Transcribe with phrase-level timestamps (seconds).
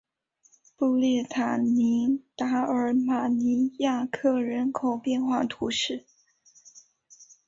[0.75, 6.07] 布列塔尼达尔马尼亚克人口变化图示